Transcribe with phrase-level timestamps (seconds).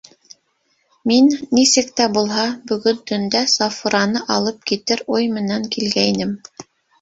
[1.09, 1.27] Мин,
[1.57, 6.35] нисек тә булһа, бөгөн төндә Сафураны алып китер уй менән килгәйнем.